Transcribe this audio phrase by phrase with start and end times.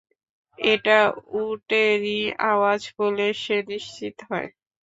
[0.59, 0.99] এটা
[1.41, 2.19] উটেরই
[2.51, 4.49] আওয়াজ বলে সে নিশ্চিত হয়।